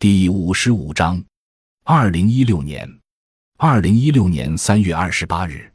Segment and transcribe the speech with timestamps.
[0.00, 1.20] 第五十五章，
[1.82, 2.88] 二零一六年，
[3.56, 5.68] 二零一六年三月二十八日，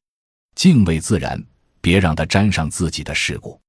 [0.56, 1.44] 敬畏自然，
[1.82, 3.60] 别让它沾上自己的事故。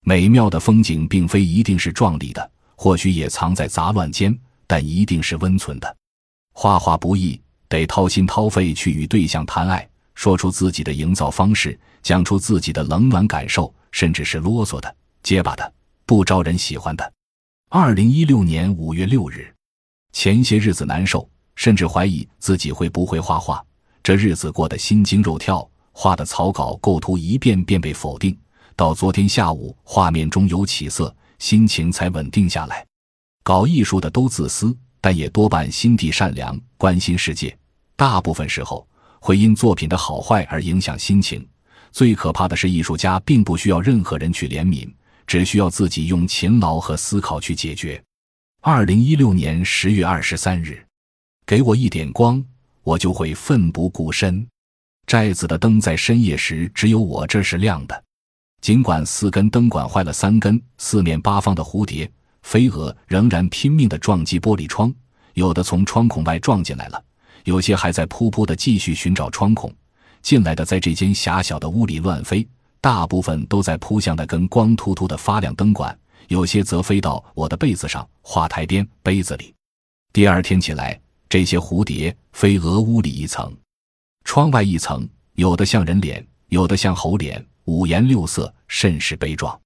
[0.00, 4.36] 美妙的风景并非一定是壮丽的，或许也藏在杂乱间，
[4.66, 5.96] 但一定是温存的。
[6.54, 14.92] 画画不易，得掏心掏肺去与对象谈爱，说出自己的营造方式，讲出自己的冷暖感受，甚至是啰嗦的、
[15.22, 15.72] 结巴的、
[16.04, 17.12] 不招人喜欢的。
[17.68, 19.54] 二零一六年五月六日。
[20.22, 21.26] 前些日子难受，
[21.56, 23.64] 甚至怀疑自己会不会画画。
[24.02, 28.38] 这日子过得心惊肉跳，画的草稿构图一遍遍被否定。
[28.76, 32.86] 到昨天下午，画面中有起色，心情才稳定下来。
[33.42, 37.56] 搞艺术的都自私，但也多半心地善良，关心世界。
[37.96, 38.86] 大部分时候
[39.22, 41.48] 会因作品的好坏而影响心情。
[41.92, 44.86] 最可怕的是，艺术家并不需要任何人去怜悯，
[45.26, 47.98] 只需要自己用勤劳和思考去解决。
[48.62, 50.84] 二零一六年十月二十三日，
[51.46, 52.44] 给我一点光，
[52.82, 54.46] 我就会奋不顾身。
[55.06, 58.04] 寨子的灯在深夜时只有我这是亮的，
[58.60, 62.10] 尽管四根灯管坏了三根，四面八方的蝴蝶、
[62.42, 64.92] 飞蛾仍然拼命地撞击玻璃窗，
[65.32, 67.02] 有的从窗孔外撞进来了，
[67.44, 69.74] 有些还在噗噗地继续寻找窗孔。
[70.20, 72.46] 进来的在这间狭小的屋里乱飞，
[72.82, 75.98] 大部分都在扑向那根光秃秃的发亮灯管。
[76.28, 79.54] 有些则飞到我的被子上、画台边、杯子里。
[80.12, 83.56] 第二天起来，这些蝴蝶飞蛾屋里一层，
[84.24, 89.58] 窗外一层，有的像人脸，有的像猴脸，五颜六色，甚是悲壮。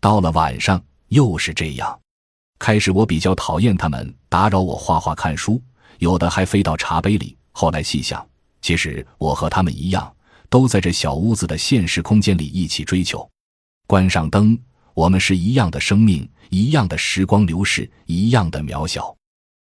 [0.00, 2.00] 到了晚上，又是这样。
[2.58, 5.60] 开始我比较讨厌它们打扰我画画、看书，
[5.98, 7.36] 有的还飞到茶杯里。
[7.52, 8.26] 后来细想，
[8.60, 10.14] 其实我和他们一样，
[10.48, 13.28] 都在这小屋子的现实空间里一起追求。
[13.86, 14.58] 关上灯。
[14.94, 19.14] 我们是一样的生命，一样的时光流逝，一样的渺小。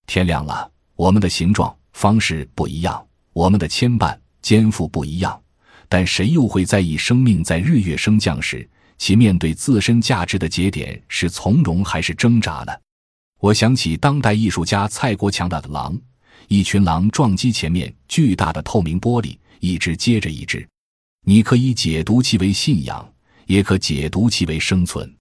[0.08, 5.42] 天亮了，我们的形状方式不一样，我们的牵绊肩负不一样。
[5.88, 12.74] 但谁又会在意生命在日月升降时，其面对自身价值的节点是从容还是挣扎呢？
[13.40, 15.96] 我想起当代艺术家蔡国强的狼，
[16.48, 20.68] 一群狼撞击前面巨大的透明玻璃，一只接着一只。
[21.28, 23.08] 你可以解读其为信仰。
[23.48, 25.16] 也可解读其为生存。